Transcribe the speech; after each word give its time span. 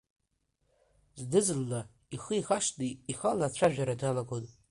Зны-зынла 1.19 1.81
ихы 2.15 2.33
ихашҭны 2.37 2.87
ихала 3.11 3.45
ацәажәара 3.47 3.95
далагон. 4.01 4.45